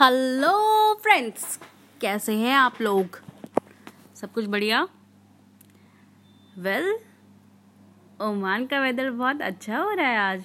Hello 0.00 0.94
friends 0.94 1.58
कैसे 2.00 2.34
हैं 2.34 2.54
आप 2.54 2.80
लोग? 2.82 3.18
सब 4.16 4.32
कुछ 4.32 4.44
बढ़िया? 4.44 4.88
वेल 6.58 6.98
ओमान 8.22 8.66
का 8.66 8.80
वेदर 8.80 9.10
बहुत 9.10 9.42
अच्छा 9.42 9.78
हो 9.78 9.90
रहा 9.90 10.06
है 10.06 10.18
आज। 10.18 10.44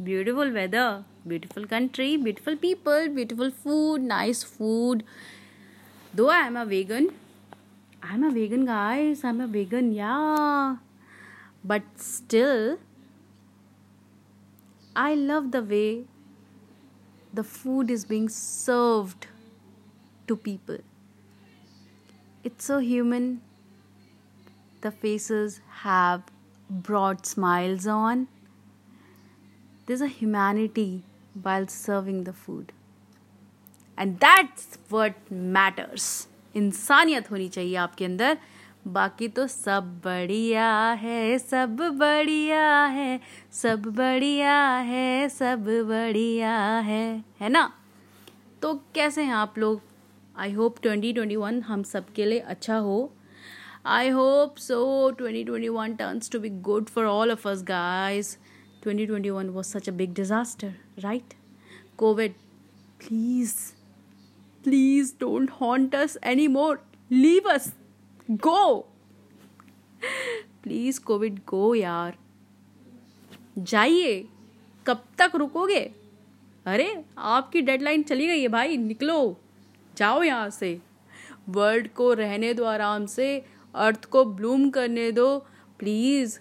Beautiful 0.00 0.50
weather 0.50 1.04
beautiful 1.26 1.64
country 1.64 2.16
beautiful 2.16 2.54
people 2.54 3.08
beautiful 3.08 3.50
food 3.50 4.00
nice 4.00 4.44
food 4.44 5.02
though 6.16 6.28
I 6.28 6.46
am 6.46 6.60
a 6.60 6.62
vegan 6.62 7.10
I 8.04 8.14
am 8.14 8.26
a 8.26 8.30
vegan 8.30 8.64
guys 8.64 9.24
I 9.24 9.32
am 9.32 9.42
a 9.42 9.46
vegan 9.46 9.92
yeah 9.92 10.16
but 11.66 11.82
still 11.98 12.76
I 14.96 15.14
love 15.14 15.46
the 15.46 15.68
way 15.68 16.11
the 17.32 17.44
food 17.44 17.90
is 17.90 18.04
being 18.04 18.28
served 18.28 19.26
to 20.26 20.36
people. 20.36 20.78
It's 22.44 22.64
so 22.64 22.78
human. 22.78 23.40
The 24.80 24.90
faces 24.90 25.60
have 25.82 26.22
broad 26.68 27.24
smiles 27.26 27.86
on. 27.86 28.28
There's 29.86 30.00
a 30.00 30.08
humanity 30.08 31.04
while 31.40 31.66
serving 31.68 32.24
the 32.24 32.32
food. 32.32 32.72
And 33.96 34.18
that's 34.20 34.78
what 34.88 35.14
matters. 35.30 36.26
इंसानियत 36.56 37.30
होनी 37.30 37.48
चाहिए 37.48 37.76
आपके 37.82 38.04
अंदर 38.04 38.38
बाकी 38.86 39.28
तो 39.28 39.46
सब 39.46 40.00
बढ़िया 40.04 40.68
है, 40.92 41.38
सब 41.38 41.76
बढ़िया 41.98 42.84
है, 42.84 43.20
सब 43.52 43.82
बढ़िया 43.96 44.56
है, 44.78 45.28
सब 45.28 45.64
बढ़िया 45.88 46.56
है 46.80 47.24
है 47.40 47.48
ना? 47.48 47.70
तो 48.62 48.74
कैसे 48.94 49.22
हैं 49.22 49.34
आप 49.34 49.58
लोग? 49.58 49.80
I 50.36 50.52
hope 50.52 50.78
twenty 50.82 51.12
twenty 51.12 51.36
one 51.36 51.60
हम 51.62 51.82
सब 51.82 52.12
के 52.12 52.24
लिए 52.24 52.38
अच्छा 52.38 52.76
हो। 52.76 53.12
I 53.86 54.08
hope 54.08 54.56
so 54.58 55.10
twenty 55.18 55.44
twenty 55.44 55.68
one 55.68 55.94
turns 55.94 56.30
to 56.30 56.38
be 56.40 56.48
good 56.68 56.88
for 56.88 57.04
all 57.04 57.32
of 57.32 57.48
us 57.48 57.62
guys 57.68 58.36
twenty 58.82 59.06
twenty 59.06 59.30
one 59.30 59.48
was 59.48 59.66
such 59.66 59.88
a 59.88 59.92
big 59.92 60.14
disaster 60.14 60.74
right 60.98 61.34
covid 61.98 62.34
please 63.00 63.54
please 64.64 65.12
don't 65.20 65.50
haunt 65.60 65.94
us 65.94 66.18
any 66.24 66.46
more 66.48 66.82
leave 67.10 67.48
us 67.50 67.72
go 68.30 68.78
please 70.62 71.00
covid 71.00 71.38
go 71.38 71.74
यार। 71.74 72.18
जाइए। 73.58 74.28
कब 74.86 75.04
तक 75.18 75.32
रुकोगे? 75.34 75.94
अरे, 76.66 77.04
आपकी 77.18 77.60
deadline 77.60 78.02
चली 78.02 78.26
गई 78.26 78.42
है 78.42 78.48
भाई, 78.48 78.76
निकलो। 78.76 79.40
जाओ 79.96 80.22
यहाँ 80.22 80.50
से। 80.50 80.80
वर्ल्ड 81.48 81.88
को 81.88 82.12
रहने 82.12 82.54
दो 82.54 82.64
आराम 82.64 83.06
से। 83.06 83.44
अर्थ 83.74 84.04
को 84.04 84.24
ब्लूम 84.24 84.70
करने 84.70 85.12
दो। 85.12 85.38
प्लीज़ 85.78 86.40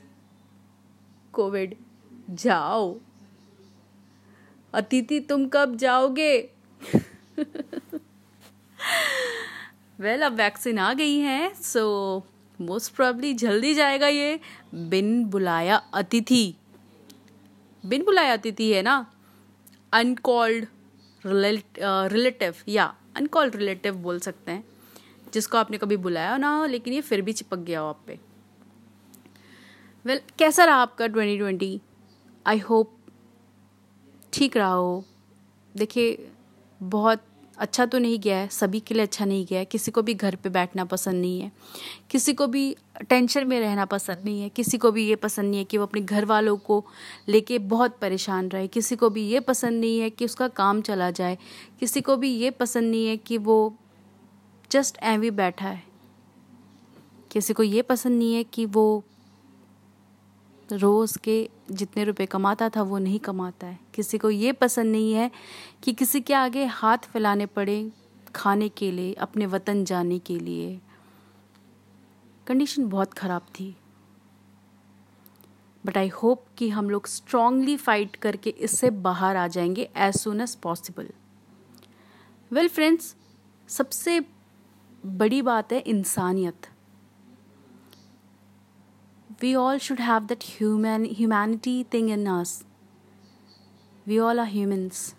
कोविड 1.34 1.76
जाओ। 2.30 3.00
अतिथि, 4.74 5.20
तुम 5.20 5.48
कब 5.48 5.76
जाओगे? 5.76 6.50
वेल 10.02 10.18
well, 10.18 10.32
अब 10.32 10.38
वैक्सीन 10.38 10.78
आ 10.80 10.94
गई 10.94 11.18
है 11.20 11.54
सो 11.54 11.82
मोस्ट 12.60 12.94
प्रॉब्ली 12.96 13.34
जल्दी 13.34 13.74
जाएगा 13.74 14.08
ये 14.08 14.40
बिन 14.76 15.24
बुलाया 15.26 15.76
अतिथि। 15.94 16.56
बिन 17.84 18.04
बुलाया 18.06 18.34
अतिथि 18.34 18.72
है 18.72 18.82
ना? 18.82 18.96
अनकॉल्ड 19.94 20.68
रिलेटिव 21.26 22.56
या 22.68 22.94
अनकॉल्ड 23.16 23.56
रिलेटिव 23.56 23.96
बोल 23.96 24.20
सकते 24.20 24.52
हैं 24.52 24.64
जिसको 25.34 25.58
आपने 25.58 25.78
कभी 25.78 25.98
बुलाया 25.98 26.38
ना 26.38 26.50
हो 26.58 26.66
लेकिन 26.66 26.94
ये 26.94 27.02
फिर 27.02 27.22
भी 27.22 27.34
चिपक 27.34 27.58
गया 27.58 27.80
हो 27.80 27.90
आप 27.90 28.04
पे। 28.08 28.20
वेल 30.06 30.18
well, 30.18 30.38
कैसा 30.40 30.66
रहा 30.66 30.76
आपका 30.76 31.08
ट्वेंटी 31.08 31.38
ट्वेंटी 31.38 31.82
आई 32.48 32.60
होप 32.60 32.98
ठीक 34.34 34.58
रहा 34.58 34.72
हो। 34.72 35.04
देखिए 35.76 36.32
बहुत 36.82 37.24
अच्छा 37.62 37.86
तो 37.86 38.00
नहीं 38.00 38.20
गया 38.20 38.38
है, 38.38 38.48
सभी 38.48 38.80
के 38.80 38.94
लिए 38.94 39.04
अच्छा 39.04 39.26
नहीं 39.26 39.46
गया 39.46 39.60
है, 39.60 39.66
किसी 39.66 39.92
को 39.92 40.02
भी 40.02 40.14
घर 40.14 40.36
पे 40.36 40.50
बैठना 40.50 40.86
पसंद 40.86 41.22
नहीं 41.22 41.42
है, 41.42 41.52
किसी 42.12 42.34
को 42.34 42.48
भी 42.48 42.64
टेंशन 43.10 43.48
में 43.48 43.60
रहना 43.60 43.86
पसंद 43.86 44.24
नहीं 44.26 44.42
है, 44.42 44.50
किसी 44.50 44.78
को 44.78 44.92
भी 44.92 45.06
ये 45.08 45.16
पसंद 45.16 45.50
नहीं 45.50 45.60
है 45.60 45.66
कि 45.66 45.78
वो 45.78 45.86
अपने 45.86 46.02
घर 46.02 46.26
वालों 46.26 46.56
को 46.58 46.84
लेके 47.30 47.60
बहुत 47.60 47.98
परेशान 48.02 48.50
रहे, 48.50 48.68
किसी 48.68 48.96
को 48.96 49.10
भी 49.10 49.28
ये 49.28 49.40
पसंद 49.40 49.80
नहीं 49.82 50.00
है 50.00 50.10
कि 50.10 50.26
उसका 50.26 50.48
काम 50.48 50.82
चला 50.82 51.12
जाए, 51.12 51.38
किसी 51.80 52.02
को 52.02 52.16
भी 52.16 52.34
ये 52.36 52.52
पसंद 52.52 52.92
नहीं 52.92 53.06
है 53.08 53.18
कि 53.18 53.38
वो 53.38 53.74
जस्ट 54.72 54.98
एवी 55.04 55.32
बैठा 55.32 55.68
है, 55.68 55.84
किसी 57.32 57.54
को 57.54 57.64
ये 57.64 57.82
पसंद 57.82 58.18
नहीं 58.18 58.34
है 58.36 58.44
कि 58.44 58.66
वो 58.66 59.04
रोज़ 60.74 61.18
के 61.20 61.50
जितने 61.72 62.04
रुपए 62.04 62.26
कमाता 62.26 62.70
था, 62.70 62.82
वो 62.82 62.98
नहीं 62.98 63.20
कमाता 63.20 63.68
है। 63.68 63.80
किसी 63.94 64.18
को 64.18 64.30
ये 64.30 64.52
पसंद 64.52 64.92
नहीं 64.92 65.14
है 65.14 65.32
कि 65.84 65.94
किसी 65.94 66.22
के 66.22 66.34
आगे 66.34 66.66
हाथ 66.66 66.98
फैलाने 66.98 67.46
पड़े 67.46 67.92
खाने 68.36 68.70
के 68.70 68.92
लिए, 68.92 69.14
अपने 69.14 69.46
वतन 69.46 69.86
जाने 69.86 70.20
के 70.20 70.40
लिए। 70.40 70.80
कंडीशन 72.48 72.90
बहुत 72.90 73.14
ख़राब 73.14 73.42
थी। 73.42 73.76
बट 75.86 75.98
आई 75.98 76.08
होप 76.08 76.46
कि 76.58 76.70
हम 76.70 76.90
लोग 76.90 77.08
स्ट्रांगली 77.08 77.78
फाइट 77.78 78.16
करके 78.16 78.50
इससे 78.50 78.90
बाहर 78.90 79.36
आ 79.36 79.48
जाएँगे 79.48 79.90
as 79.98 80.16
soon 80.16 80.42
as 80.42 80.56
possible 80.56 81.10
well 82.52 82.68
friends 82.68 83.16
सबसे 83.68 84.20
बड़ी 85.06 85.42
बात 85.42 85.74
है 85.74 85.80
इंसानियत। 85.80 86.68
We 89.42 89.56
all 89.56 89.78
should 89.78 90.00
have 90.00 90.28
that 90.28 90.44
human 90.44 91.06
humanity 91.06 91.84
thing 91.84 92.10
in 92.10 92.28
us. 92.28 92.64
We 94.06 94.20
all 94.20 94.40
are 94.40 94.46
humans. 94.46 95.16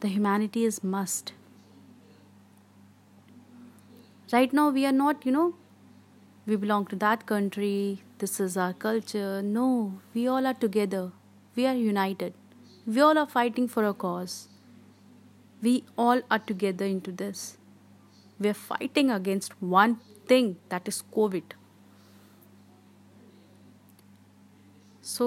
The 0.00 0.08
humanity 0.08 0.64
is 0.64 0.82
must. 0.82 1.32
Right 4.32 4.52
now 4.52 4.70
we 4.70 4.84
are 4.86 4.92
not 4.92 5.24
you 5.24 5.32
know 5.32 5.54
we 6.46 6.56
belong 6.56 6.86
to 6.86 6.96
that 6.96 7.26
country 7.26 8.02
this 8.18 8.40
is 8.40 8.56
our 8.56 8.72
culture. 8.72 9.42
No 9.42 10.00
we 10.14 10.26
all 10.26 10.46
are 10.46 10.58
together. 10.64 11.12
We 11.54 11.66
are 11.66 11.74
united. 11.74 12.34
We 12.86 13.00
all 13.00 13.18
are 13.18 13.26
fighting 13.26 13.68
for 13.68 13.84
a 13.84 13.94
cause. 13.94 14.48
We 15.62 15.84
all 15.96 16.20
are 16.30 16.38
together 16.38 16.84
into 16.84 17.12
this. 17.12 17.56
We 18.38 18.48
are 18.48 18.60
fighting 18.64 19.10
against 19.10 19.60
one 19.60 20.00
thing 20.26 20.56
that 20.68 20.88
is 20.88 21.02
covid 21.14 21.56
so 25.06 25.26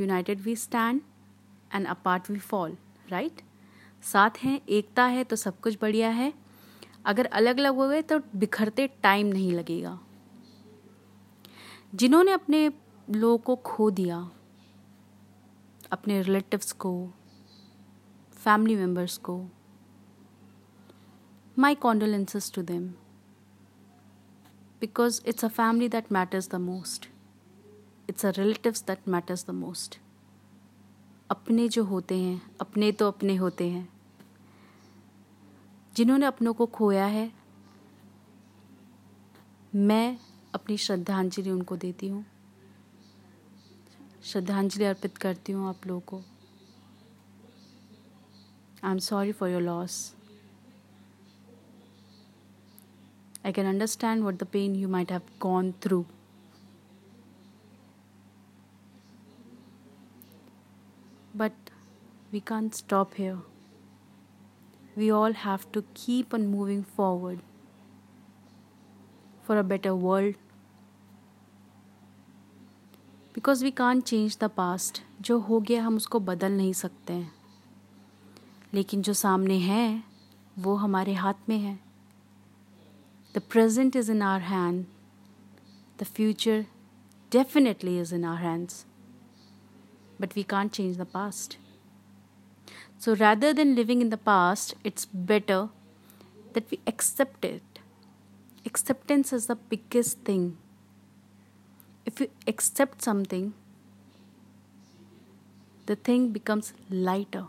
united 0.00 0.40
we 0.40 0.56
stand 0.56 1.00
and 1.74 1.86
apart 1.86 2.30
we 2.30 2.38
fall 2.38 2.76
right 3.08 3.40
साथ 4.04 4.30
हैं, 4.42 4.60
एकता 4.60 5.04
है 5.04 5.24
तो 5.24 5.36
सब 5.36 5.60
कुछ 5.60 5.78
बढ़िया 5.82 6.10
है। 6.10 6.32
अगर 7.06 7.26
अलग 7.26 7.58
अलग 7.58 7.74
हो 7.74 7.88
गए 7.88 8.02
तो 8.02 8.20
बिखरते 8.36 8.86
टाइम 9.02 9.26
नहीं 9.26 9.52
लगेगा। 9.52 9.98
जिन्होंने 11.94 12.32
अपने 12.32 12.70
लोगों 13.08 13.38
को 13.38 13.56
खो 13.56 13.90
दिया, 13.90 14.18
अपने 15.92 16.20
रिलेटिव्स 16.22 16.72
को 16.72 16.92
फैमिली 18.36 18.76
मेंबर्स 18.76 19.16
को 19.18 19.44
my 21.56 21.74
condolences 21.74 22.52
to 22.54 22.62
them 22.62 22.88
because 24.80 25.20
it's 25.26 25.44
a 25.44 25.48
family 25.48 25.88
that 25.88 26.12
matters 26.12 26.50
the 26.50 26.54
most 26.62 27.08
it's 28.08 28.26
a 28.26 28.30
relatives 28.30 28.82
that 28.86 29.08
matters 29.08 29.46
the 29.46 29.50
most 29.50 29.98
अपने 31.30 31.68
जो 31.68 31.84
होते 31.84 32.18
हैं, 32.18 32.40
अपने 32.60 32.90
तो 32.92 33.08
अपने 33.08 33.34
होते 33.36 33.68
हैं। 33.68 33.88
जिन्होंने 35.96 36.26
अपनों 36.26 36.54
को 36.54 36.66
खोया 36.66 37.06
है, 37.06 37.30
मैं 39.74 40.18
अपनी 40.54 40.76
श्रद्धांजलि 40.76 41.50
उनको 41.50 41.76
देती 41.76 42.08
हूँ। 42.08 42.24
श्रद्धांजलि 44.24 44.84
अर्पित 44.84 45.16
करती 45.16 45.52
हूँ 45.52 45.68
आप 45.68 45.86
लोगों 45.86 46.00
को। 46.00 46.22
I 48.84 48.90
am 48.90 48.98
sorry 48.98 49.32
for 49.32 49.48
your 49.48 49.62
loss 49.62 50.14
I 53.44 53.50
can 53.52 53.66
understand 53.66 54.24
what 54.24 54.38
the 54.38 54.46
pain 54.46 54.74
you 54.74 54.88
might 54.88 55.10
have 55.10 55.28
gone 55.40 55.68
through. 55.82 56.04
we 62.31 62.39
can't 62.41 62.75
stop 62.75 63.13
here. 63.13 63.37
We 64.95 65.09
all 65.11 65.33
have 65.33 65.71
to 65.71 65.83
keep 65.93 66.33
on 66.33 66.47
moving 66.47 66.83
forward 66.83 67.39
for 69.43 69.57
a 69.57 69.63
better 69.63 69.95
world. 69.95 70.35
Because 73.35 73.63
we 73.63 73.71
can't 73.71 74.01
change 74.01 74.37
the 74.41 74.49
past 74.57 75.01
जो 75.21 75.37
हो 75.47 75.59
गया 75.59 75.83
हम 75.83 75.95
उसको 75.95 76.19
बदल 76.19 76.51
नहीं 76.51 76.73
सकते 76.73 77.13
हैं 77.13 77.31
लेकिन 78.73 79.01
जो 79.01 79.13
सामने 79.13 79.57
है 79.59 80.03
वो 80.59 80.75
हमारे 80.75 81.13
हाथ 81.13 81.49
में 81.49 81.57
है 81.57 81.77
the 83.35 83.41
present 83.51 83.95
is 83.95 84.11
in 84.11 84.21
our 84.21 84.41
hand 84.41 84.85
the 85.99 86.03
future 86.15 86.65
definitely 87.31 87.99
is 87.99 88.15
in 88.15 88.25
our 88.25 88.41
hands 88.43 88.85
but 90.19 90.35
we 90.35 90.43
can't 90.43 90.71
change 90.71 90.97
the 90.97 91.05
past. 91.05 91.57
so 92.98 93.14
rather 93.14 93.54
than 93.54 93.74
living 93.74 94.00
in 94.00 94.10
the 94.10 94.16
past, 94.16 94.74
it's 94.84 95.04
better 95.04 95.68
that 96.52 96.70
we 96.70 96.80
accept 96.86 97.44
it. 97.44 97.62
Acceptance 98.66 99.32
is 99.32 99.46
the 99.46 99.54
biggest 99.56 100.18
thing. 100.20 100.58
If 102.04 102.20
you 102.20 102.30
accept 102.46 103.02
something, 103.02 103.54
the 105.86 105.96
thing 105.96 106.30
becomes 106.30 106.72
lighter, 106.90 107.46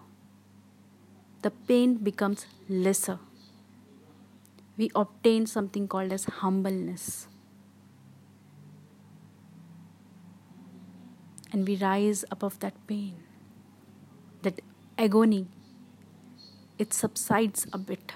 the 1.41 1.51
pain 1.51 1.95
becomes 1.95 2.45
lesser. 2.67 3.19
We 4.77 4.89
obtain 4.95 5.45
something 5.45 5.87
called 5.87 6.11
as 6.13 6.25
humbleness. 6.25 7.27
And 11.51 11.67
we 11.67 11.75
rise 11.77 12.23
above 12.31 12.59
that 12.59 12.73
pain, 12.87 13.15
agony, 14.99 15.47
it 16.77 16.93
subsides 16.93 17.65
a 17.73 17.79
bit. 17.89 18.11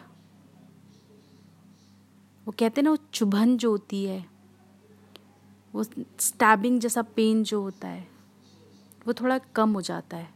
वो 2.46 2.52
कहते 2.60 2.82
हैं 2.82 2.84
ना 2.84 2.90
वो 2.90 2.98
चुभन 3.14 3.58
जो 3.58 3.70
होती 3.72 4.04
है 4.06 4.26
वो 5.76 5.84
stabbing 6.20 6.80
जैसा 6.80 7.02
पेन 7.02 7.44
जो 7.44 7.62
होता 7.62 7.88
है 7.88 8.08
वो 9.08 9.14
थोड़ा 9.14 9.38
कम 9.38 9.74
हो 9.74 9.82
जाता 9.82 10.18
है। 10.18 10.30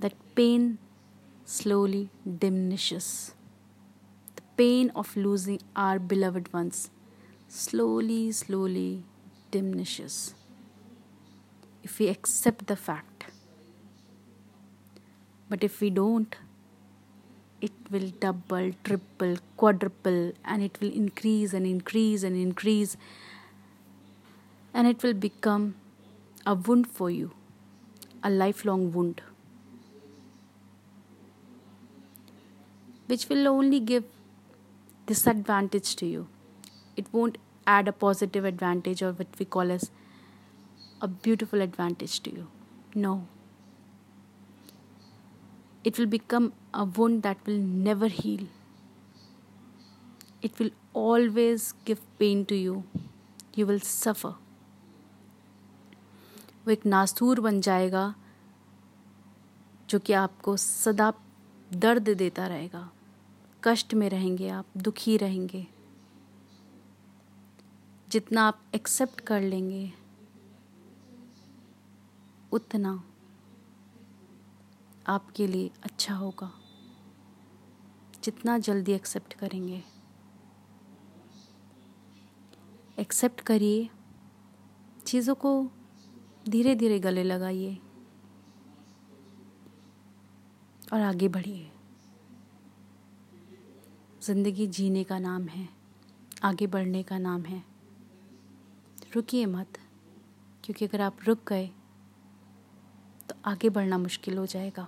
That 0.00 0.14
pain 0.36 0.78
slowly 1.48 2.08
diminishes 2.28 3.34
the 4.36 4.42
pain 4.56 4.90
of 4.96 5.18
losing 5.18 5.58
our 5.76 5.98
beloved 5.98 6.48
ones 6.54 6.90
slowly 7.50 8.32
slowly 8.32 9.04
diminishes 9.52 10.34
if 11.84 12.02
you 12.02 12.08
accept 12.08 12.72
the 12.72 12.74
fact 12.74 13.09
But 15.50 15.64
if 15.64 15.80
we 15.80 15.90
don't, 15.90 16.36
it 17.60 17.72
will 17.90 18.10
double, 18.20 18.70
triple, 18.84 19.36
quadruple, 19.56 20.32
and 20.44 20.62
it 20.62 20.80
will 20.80 20.92
increase 20.92 21.52
and 21.52 21.66
increase 21.66 22.22
and 22.22 22.36
increase. 22.36 22.96
And 24.72 24.86
it 24.86 25.02
will 25.02 25.12
become 25.12 25.74
a 26.46 26.54
wound 26.54 26.86
for 26.86 27.10
you, 27.10 27.32
a 28.22 28.30
lifelong 28.30 28.92
wound, 28.92 29.20
which 33.08 33.28
will 33.28 33.48
only 33.48 33.80
give 33.80 34.04
disadvantage 35.06 35.96
to 35.96 36.06
you. 36.06 36.28
It 36.96 37.12
won't 37.12 37.38
add 37.66 37.88
a 37.88 37.92
positive 37.92 38.44
advantage 38.44 39.02
or 39.02 39.10
what 39.12 39.26
we 39.38 39.44
call 39.44 39.72
as 39.72 39.90
a 41.02 41.08
beautiful 41.08 41.60
advantage 41.60 42.20
to 42.20 42.30
you. 42.30 42.46
No 42.94 43.26
it 45.84 45.98
will 45.98 46.06
become 46.06 46.52
a 46.74 46.84
wound 46.84 47.22
that 47.22 47.38
will 47.46 47.58
never 47.58 48.08
heal. 48.08 48.46
It 50.42 50.58
will 50.58 50.70
always 50.92 51.72
give 51.84 52.00
pain 52.18 52.44
to 52.46 52.54
you. 52.54 52.84
You 53.54 53.66
will 53.66 53.80
suffer. 53.80 54.34
वो 56.66 56.72
एक 56.72 56.84
नासूर 56.86 57.40
बन 57.40 57.60
जाएगा 57.60 58.14
जो 59.90 59.98
कि 59.98 60.12
आपको 60.12 60.56
सदा 60.56 61.12
दर्द 61.74 62.08
देता 62.08 62.46
रहेगा 62.46 62.90
कष्ट 63.64 63.94
में 63.94 64.08
रहेंगे 64.10 64.48
आप 64.48 64.66
दुखी 64.76 65.16
रहेंगे 65.16 65.66
जितना 68.10 68.42
आप 68.42 68.60
एक्सेप्ट 68.74 69.20
कर 69.20 69.40
लेंगे 69.40 69.92
उतना 72.52 73.02
आपके 75.10 75.46
लिए 75.46 75.70
अच्छा 75.82 76.14
होगा। 76.14 76.50
जितना 78.24 78.58
जल्दी 78.58 78.92
एक्सेप्ट 78.92 79.34
करेंगे। 79.34 79.82
एक्सेप्ट 82.98 83.40
करिए। 83.40 83.88
चीज़ों 85.06 85.34
को 85.34 85.52
धीरे 86.48 86.74
धीरे 86.74 86.98
गले 86.98 87.24
लगाइए। 87.24 87.78
और 90.92 91.00
आगे 91.00 91.28
बढ़िए। 91.28 91.70
ज़िंदगी 94.22 94.66
जीने 94.66 95.04
का 95.04 95.18
नाम 95.18 95.46
है। 95.48 95.68
आगे 96.42 96.66
बढ़ने 96.66 97.02
का 97.02 97.18
नाम 97.18 97.42
है। 97.42 97.62
रुकिए 99.14 99.46
मत, 99.46 99.78
क्योंकि 100.64 100.84
अगर 100.84 101.00
आप 101.00 101.18
रुक 101.24 101.48
गए 101.48 101.66
तो 103.28 103.34
आगे 103.44 103.68
बढ़ना 103.70 103.98
मुश्किल 103.98 104.38
हो 104.38 104.46
जाएगा। 104.46 104.86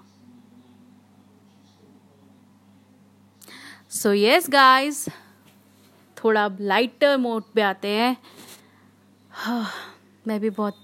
सो 3.92 4.12
यस 4.12 4.48
गाइस 4.50 5.04
थोड़ा 6.16 6.46
लाइटर 6.60 7.16
मोड 7.16 7.42
पे 7.54 7.62
आते 7.62 7.88
हैं। 7.88 8.16
हाँ, 9.30 9.68
मैं 10.26 10.38
भी 10.40 10.50
बहुत 10.50 10.76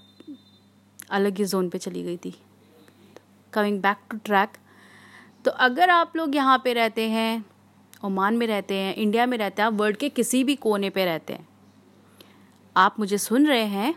अलग 1.11 1.37
ही 1.37 1.45
जोन 1.45 1.69
पे 1.69 1.77
चली 1.77 2.03
गई 2.03 2.17
थी। 2.17 2.33
कमिंग 3.53 3.79
बैक 3.81 3.97
टू 4.11 4.17
ट्रैक 4.25 4.57
तो 5.45 5.51
अगर 5.51 5.89
आप 5.89 6.15
लोग 6.15 6.35
यहाँ 6.35 6.61
पे 6.63 6.73
रहते 6.73 7.07
हैं 7.09 7.45
ओमान 8.03 8.37
में 8.37 8.45
रहते 8.47 8.75
हैं 8.75 8.93
इंडिया 8.95 9.25
में 9.25 9.37
रहते 9.37 9.61
हैं 9.61 9.67
आप 9.67 9.73
वर्ल्ड 9.73 9.97
के 9.97 10.09
किसी 10.09 10.43
भी 10.43 10.55
कोने 10.57 10.89
पे 10.89 11.05
रहते 11.05 11.33
हैं 11.33 11.47
आप 12.75 12.99
मुझे 12.99 13.17
सुन 13.17 13.47
रहे 13.47 13.65
हैं 13.65 13.93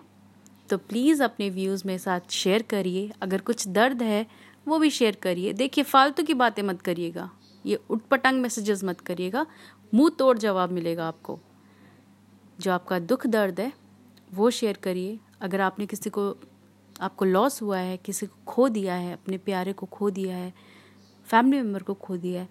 तो 0.70 0.78
प्लीज़ 0.78 1.22
अपने 1.22 1.50
व्यूज़ 1.50 1.82
मेरे 1.86 1.98
साथ 1.98 2.30
शेयर 2.30 2.62
करिए। 2.62 3.10
अगर 3.22 3.40
कुछ 3.40 3.68
दर्द 3.68 4.02
है 4.02 4.26
वो 4.68 4.78
भी 4.78 4.90
शेयर 4.90 5.16
करिए। 5.22 5.52
देखिए 5.52 5.84
फालतू 5.84 6.22
की 6.22 6.34
बातें 6.34 6.62
मत 6.62 6.82
करिएगा। 6.82 7.30
ये 7.66 7.80
उटपटांग 7.90 8.40
मैसेजेस 8.40 8.84
मत 8.84 9.00
करिएगा। 9.00 9.46
मुँह 9.94 10.10
तोड़ 10.18 10.36
जवाब 10.38 10.70
मिलेगा 10.70 11.08
आपको। 11.08 11.38
जो 12.60 12.72
आपका 12.72 12.98
दुख 12.98 13.26
दर्द 13.26 13.60
है, 13.60 13.72
वो 14.34 14.50
शेयर 14.50 14.76
करिए। 14.76 15.18
अगर 15.40 15.60
आपने 15.60 15.86
किसी 15.86 16.10
को, 16.10 16.34
आपको 17.00 17.24
लॉस 17.24 17.62
हुआ 17.62 17.78
है, 17.78 17.96
किसी 17.96 18.26
को 18.26 18.36
खो 18.46 18.68
दिया 18.68 18.94
है, 18.94 19.12
अपने 19.12 19.38
प्यारे 19.38 19.72
को 19.72 19.86
खो 19.86 20.10
दिया 20.10 20.36
है 20.36 20.52
फैमिली 21.26 21.62
मेंबर 21.62 21.82
को 21.82 21.94
खो 21.94 22.16
दिया 22.16 22.40
है, 22.42 22.48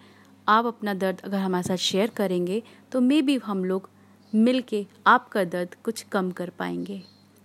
आप 0.48 0.66
अपना 0.66 0.94
दर्द 0.94 1.20
अगर 1.20 1.38
हमारे 1.38 1.64
साथ 1.64 1.78
शेयर 1.78 2.10
करेंगे 2.10 2.62
तो 2.92 3.02
मे 3.02 3.22
बी 3.22 3.36
हम 3.38 3.64
लोग 3.66 3.90
मिल 4.34 4.62
के 4.62 4.86
आपका 5.08 5.44
दर्द 5.44 5.76
कुछ 5.84 6.02
कम 6.02 6.32
कर 6.32 6.50
पाएँगे। 6.50 7.02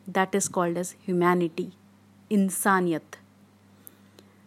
That 0.08 0.35
is 0.35 0.50
called 0.50 0.78
as 0.78 0.94
humanity 1.04 1.68
इंसानियत। 2.30 3.16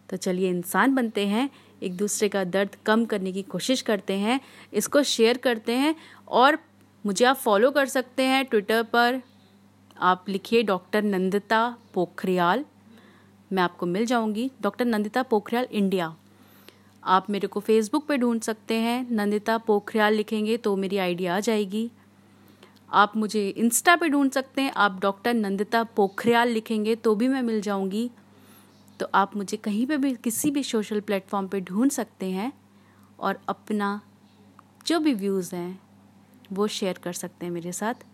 तो 0.08 0.16
चलिए 0.16 0.50
इंसान 0.50 0.94
बनते 0.94 1.26
हैं। 1.26 1.48
एक 1.82 1.96
दूसरे 1.96 2.28
का 2.28 2.44
दर्द 2.46 2.76
कम 2.86 3.04
करने 3.04 3.32
की 3.32 3.42
कोशिश 3.44 3.82
करते 3.82 4.14
हैं, 4.14 4.40
इसको 4.72 5.02
शेयर 5.04 5.38
करते 5.38 5.72
हैं 5.74 5.94
और 6.28 6.58
मुझे 7.04 7.24
आप 7.24 7.36
फॉलो 7.36 7.70
कर 7.70 7.86
सकते 7.88 8.22
हैं 8.22 8.44
ट्विटर 8.44 8.82
पर। 8.82 9.20
आप 9.98 10.28
लिखिए 10.28 10.62
डॉक्टर 10.62 11.02
नंदिता 11.02 11.62
पोखरियाल 11.94 12.64
मैं 13.50 13.62
आपको 13.62 13.86
मिल 13.86 14.06
जाऊँगी 14.06 14.50
डॉक्टर 14.62 14.84
नंदिता 14.84 15.22
पोखरियाल 15.22 15.66
इंडिया 15.72 16.14
आप 17.02 17.30
मेरे 17.30 17.46
को 17.46 17.60
फेसबुक 17.60 18.06
पे 18.06 18.16
ढूंढ 18.16 18.40
सकते 18.40 18.74
हैं 18.76 19.06
नंदिता 19.10 19.56
पोखरियाल 19.58 20.14
लिखेंगे 20.14 20.56
तो 20.56 20.74
मेरी 20.76 20.98
आईडी 20.98 21.26
आ 21.26 21.38
जाएगी। 21.40 21.90
आप 22.92 23.16
मुझे 23.16 23.48
इंस्टा 23.48 23.94
पे 23.96 24.08
ढूंढ 24.08 24.30
सकते 24.30 24.62
हैं, 24.62 24.72
आप 24.72 24.98
डॉक्टर 25.00 25.34
नंदिता 25.34 25.82
पोखरियाल 25.96 26.48
लिखेंगे 26.48 26.94
तो 26.96 27.14
भी 27.14 27.28
मैं 27.28 27.42
मिल 27.42 27.60
जाऊँगी। 27.60 28.10
तो 29.00 29.06
आप 29.14 29.36
मुझे 29.36 29.56
कहीं 29.56 29.86
पे 29.86 29.96
भी, 29.96 30.14
किसी 30.14 30.50
भी 30.50 30.62
सोशल 30.62 31.00
प्लेटफॉर्म 31.00 31.46
पे 31.48 31.60
ढूंढ 31.60 31.90
सकते 31.90 32.26
हैं 32.26 32.52
और 33.18 33.38
अपना 33.48 34.00
जो 34.86 34.98
भी 35.00 35.14
व्यूज़ 35.14 35.54
हैं, 35.54 35.80
वो 36.52 36.66
शेयर 36.68 36.98
कर 36.98 37.12
सकते 37.12 37.46
हैं 37.46 37.52
मेरे 37.52 37.72
साथ। 37.72 38.04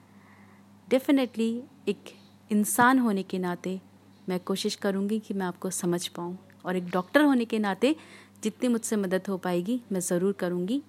डेफिनेटली 0.88 1.48
एक 1.88 2.12
इंसान 2.50 2.98
होने 2.98 3.22
के 3.22 3.38
नाते 3.38 3.80
मैं 4.28 4.38
कोशिश 4.40 4.74
करूँगी 4.76 5.18
कि 5.18 5.34
मैं 5.34 5.46
आपको 5.46 5.70
समझ 5.72 6.06
पाऊँ 6.08 6.36
और 6.64 6.76
एक 6.76 6.90
डॉक्टर 6.90 7.22
होने 7.22 7.44
के 7.44 7.58
नाते 7.58 7.94
जितनी 8.42 8.68
मुझसे 8.68 8.96
मदद 8.96 9.28
हो 9.28 9.36
पाएगी, 9.38 9.80
मैं 9.92 10.00
ज़रूर 10.00 10.32
करूँगी 10.32 10.82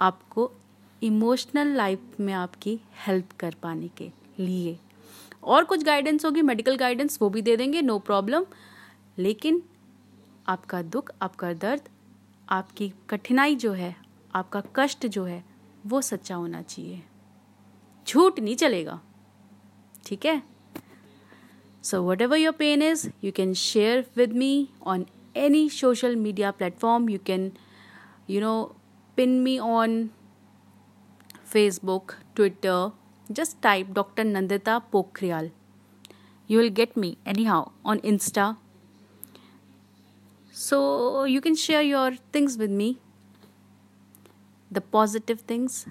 आपको 0.00 0.50
इमोशनल 1.02 1.76
लाइफ 1.76 2.20
में 2.20 2.32
आपकी 2.34 2.80
हेल्प 3.06 3.32
कर 3.40 3.54
पाने 3.62 3.88
के 3.98 4.10
लिए। 4.38 4.78
और 5.44 5.64
कुछ 5.64 5.84
गाइडेंस 5.84 6.24
होगी 6.24 6.42
मेडिकल 6.42 6.76
गाइडेंस 6.76 7.18
वो 7.22 7.28
भी 7.30 7.42
दे 7.42 7.56
देंगे 7.56 7.82
नो 7.82 7.98
प्रॉब्लम 8.00 8.44
लेकिन 9.18 9.62
आपका 10.48 10.82
दुख, 10.82 11.10
आपका 11.22 11.52
दर्द, 11.52 11.88
आपकी 12.48 12.92
कठिनाई 13.10 13.54
जो 13.54 13.72
है, 13.72 13.96
आपका 14.34 14.62
कष्ट 14.76 15.06
जो 15.06 15.24
है, 15.24 15.44
वो 15.86 16.00
सच्चा 16.00 16.34
होना 16.34 16.62
चाहिए। 16.62 17.02
झूठ 18.06 18.40
नहीं 18.40 18.56
चलेगा, 18.56 19.00
ठीक 20.04 20.26
है? 20.26 20.42
So 21.84 22.02
whatever 22.22 22.36
your 22.36 22.52
pain 22.52 22.82
is 22.82 23.08
you 23.24 23.32
can 23.32 23.54
share 23.54 24.04
with 24.16 24.32
me 24.32 24.68
on 24.82 25.06
any 25.36 25.68
social 25.70 26.16
media 26.16 26.50
platform 26.50 27.08
you 27.08 27.18
can 27.26 27.50
you 28.30 28.40
know 28.40 28.76
pin 29.16 29.40
me 29.42 29.58
on 29.58 30.06
Facebook 31.44 32.12
Twitter 32.36 32.90
just 33.30 33.56
type 33.62 33.90
doctor 33.90 34.24
Nandita 34.24 34.78
Pokhriyal 34.92 35.50
you 36.50 36.58
will 36.58 36.68
get 36.68 36.98
me 36.98 37.16
anyhow 37.44 37.70
on 37.86 38.00
Insta 38.04 38.54
so 40.52 41.24
you 41.24 41.40
can 41.40 41.56
share 41.56 41.82
your 41.82 42.12
things 42.32 42.58
with 42.58 42.70
me. 42.70 42.98
The 44.70 44.80
positive 44.80 45.40
things 45.40 45.86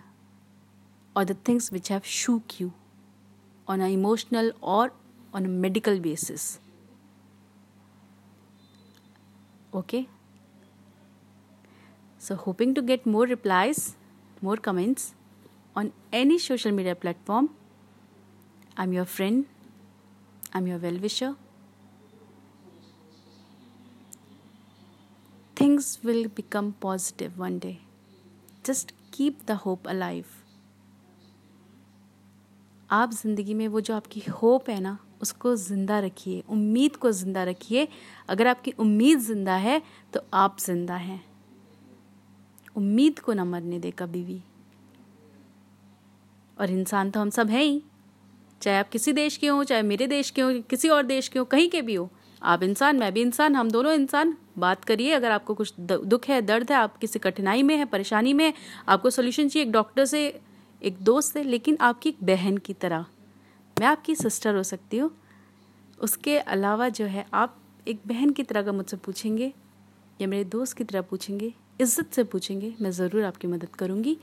or 1.15 1.25
the 1.25 1.33
things 1.33 1.71
which 1.71 1.89
have 1.89 2.05
shook 2.05 2.59
you 2.59 2.73
on 3.67 3.81
an 3.81 3.91
emotional 3.91 4.51
or 4.61 4.93
on 5.33 5.45
a 5.45 5.47
medical 5.47 5.99
basis. 5.99 6.59
Okay? 9.73 10.07
So 12.19 12.35
hoping 12.35 12.73
to 12.75 12.81
get 12.81 13.05
more 13.05 13.25
replies 13.25 13.95
more 14.41 14.57
comments 14.57 15.13
on 15.75 15.93
any 16.11 16.39
social 16.39 16.71
media 16.71 16.95
platform. 16.95 17.49
I'm 18.75 18.93
your 18.93 19.05
friend. 19.05 19.45
I'm 20.53 20.67
your 20.67 20.79
well 20.79 20.97
wisher. 20.97 21.35
Things 25.61 25.99
will 26.03 26.27
become 26.27 26.73
positive 26.79 27.37
one 27.37 27.59
day. 27.59 27.81
Just 28.65 28.93
keep 29.11 29.45
the 29.45 29.55
hope 29.55 29.87
alive. 29.87 30.25
आप 32.89 33.11
ज़िंदगी 33.11 33.53
में 33.53 33.67
वो 33.67 33.81
जो 33.81 33.95
आपकी 33.95 34.19
hope 34.31 34.69
है 34.69 34.79
ना, 34.79 34.97
उसको 35.21 35.55
ज़िंदा 35.55 35.99
रखिए, 35.99 36.43
उम्मीद 36.49 36.95
को 36.95 37.11
ज़िंदा 37.11 37.43
रखिए। 37.43 37.87
अगर 38.29 38.47
आपकी 38.47 38.71
उम्मीद 38.71 39.19
ज़िंदा 39.19 39.55
है 39.55 39.81
तो 40.13 40.21
आप 40.33 40.57
ज़िंदा 40.59 40.95
हैं। 40.95 41.23
उम्मीद 42.77 43.19
को 43.19 43.33
ना 43.33 43.45
मरने 43.45 43.79
दे 43.79 43.91
कभी 43.91 44.23
भी। 44.23 44.41
और 46.57 46.71
इंसान 46.71 47.11
तो 47.11 47.19
हम 47.19 47.29
सब 47.29 47.49
हैं 47.49 47.63
ही। 47.63 47.81
चाहे 48.61 48.77
आप 48.77 48.89
किसी 48.89 49.13
देश 49.13 49.37
के 49.37 49.47
हो, 49.47 49.63
चाहे 49.63 49.81
मेरे 49.81 50.07
देश 50.07 50.29
के 50.29 50.41
हो, 50.41 50.51
किसी 50.69 50.89
और 50.89 51.03
देश 51.03 51.27
के 51.27 51.39
हो, 51.39 51.45
कहीं 51.45 51.69
के 51.69 51.81
भी 51.81 51.95
हो। 51.95 52.09
आप 52.41 52.63
इंसान, 52.63 52.97
मैं 52.99 53.13
भी 53.13 53.21
इंसान, 53.21 53.55
हम 53.55 53.71
दोनों 53.71 53.93
इंसान। 53.93 54.37
बात 54.57 54.83
करिए, 54.83 55.11
अगर 55.11 55.31
आपको 55.31 55.53
कुछ 55.53 55.73
दुख 55.79 56.27
है, 56.27 56.41
दर्द 56.41 56.71
है, 56.71 56.77
आप 56.77 56.97
किसी 56.97 57.19
कठिनाई 57.19 57.63
में 57.63 57.75
है, 57.77 57.85
परेशानी 57.85 58.33
में 58.33 58.45
है, 58.45 58.53
आपको 58.89 59.09
सोल्यूशन 59.09 59.47
चाहिए 59.47 59.65
एक 59.65 59.71
डॉक्टर 59.71 60.05
से, 60.05 60.41
एक 60.81 60.97
दोस्त 60.99 61.33
से, 61.33 61.43
लेकिन 61.43 61.77
आपकी 61.81 62.09
एक 62.09 62.23
बहन 62.23 62.57
की 62.57 62.73
तरह। 62.73 63.05
मैं 63.77 63.87
आपकी 63.87 64.15
सिस्टर 64.15 64.55
हो 64.55 64.63
सकती 64.63 64.97
हूँ। 64.97 65.11
उसके 65.99 66.37
अलावा 66.37 66.89
जो 66.89 67.05
है, 67.05 67.25
आप 67.33 67.57
एक 67.87 67.99
बहन 68.07 68.29
की 68.29 68.43
तरह 68.43 68.61
का 68.61 68.71
मुझसे 68.71 68.97
पूछेंगे, 68.97 69.53
या 70.21 70.27
मेरे 70.27 70.43
दोस्त 70.43 70.77
की 70.77 70.83
तरह 70.83 71.01
पूछेंगे, 71.01 71.53
इज़्ज़त 71.81 72.13
से 72.13 72.23
पूछेंगे, 72.23 72.73
मैं 72.81 72.91
ज़रूर 72.91 73.23
आपकी 73.23 73.47
मदद 73.47 73.75
करूँगी। 73.75 74.17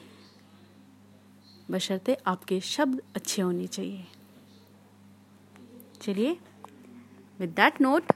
बशर्ते 1.70 2.16
आपके 2.26 2.60
शब्द 2.60 3.02
अच्छे 3.16 3.42
होने 3.42 3.66
चाहिए। 3.66 4.04
चलिए 6.02 6.36
विद 7.38 7.50
दैट 7.50 7.80
नोट 7.80 8.12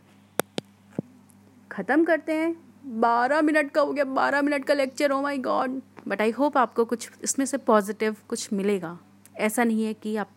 ख़त्म 1.70 2.04
करते 2.04 2.32
हैं। 2.32 2.54
बारह 3.00 3.42
मिनट 3.42 3.70
का 3.70 3.80
हो 3.80 3.92
गया, 3.92 4.04
बारह 4.04 4.42
मिनट 4.42 4.64
का 4.64 4.74
लेक्चर 4.74 5.10
हो 5.10 5.20
my 5.22 5.38
God 5.40 5.80
but 6.08 6.20
I 6.20 6.30
hope 6.30 6.56
आपको 6.58 6.84
कुछ 6.84 7.10
इसमें 7.24 7.44
से 7.46 7.56
पॉजिटिव 7.58 8.16
कुछ 8.28 8.52
मिलेगा। 8.52 8.98
ऐसा 9.38 9.64
नहीं 9.64 9.84
है 9.84 9.92
कि 9.94 10.16
आप 10.16 10.30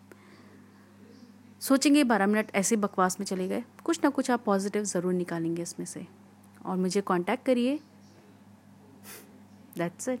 सोचेंगे 1.62 2.04
बारह 2.04 2.26
मिनट 2.26 2.50
ऐसे 2.54 2.76
बकवास 2.76 3.18
में 3.20 3.24
चले 3.26 3.48
गए। 3.48 3.62
कुछ 3.84 4.00
ना 4.04 4.10
कुछ 4.10 4.30
आप 4.30 4.42
पॉजिटिव 4.44 4.84
ज़रूर 4.84 5.12
निकालेंगे 5.12 5.62
इसमें 5.62 5.86
से। 5.86 6.06
और 6.66 6.76
मुझे 6.76 7.00
कांटेक्ट 7.00 7.44
करिए। 7.46 7.78
That's 9.78 10.08
it 10.08 10.20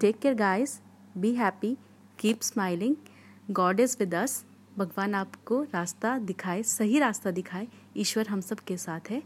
take 0.00 0.18
care 0.18 0.34
guys 0.34 0.80
be 1.16 1.34
happy 1.34 1.76
keep 2.18 2.40
smiling 2.42 2.96
God 3.50 3.80
is 3.80 3.96
with 4.00 4.14
us 4.14 4.44
भगवान 4.78 5.14
आपको 5.14 5.62
रास्ता 5.62 6.18
दिखाए, 6.18 6.62
सही 6.62 6.98
रास्ता 6.98 7.30
दिखाए, 7.30 7.68
ईश्वर 7.96 8.28
हम 8.28 8.40
सब 8.40 8.58
के 8.58 8.76
साथ 8.76 9.00
है। 9.10 9.22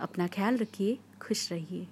अपना 0.00 0.26
ख्याल 0.26 0.56
रखिए, 0.56 0.98
खुश 1.22 1.52
रहिए। 1.52 1.88